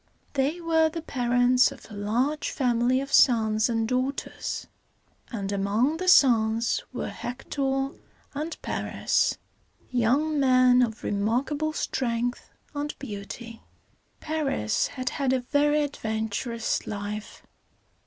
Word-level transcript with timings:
They 0.33 0.59
were 0.59 0.89
the 0.89 1.03
parents 1.03 1.71
of 1.71 1.85
a 1.91 1.93
large 1.93 2.49
family 2.49 3.01
of 3.01 3.13
sons 3.13 3.69
and 3.69 3.87
daughters; 3.87 4.65
and 5.31 5.51
among 5.51 5.97
the 5.97 6.07
sons 6.07 6.81
were 6.91 7.11
Hec´tor 7.11 7.95
and 8.33 8.59
Par´is, 8.63 9.37
young 9.91 10.39
men 10.39 10.81
of 10.81 11.03
remarkable 11.03 11.71
strength 11.73 12.49
and 12.73 12.97
beauty. 12.97 13.61
Paris 14.21 14.87
had 14.87 15.09
had 15.11 15.33
a 15.33 15.41
very 15.41 15.83
adventurous 15.83 16.87
life. 16.87 17.43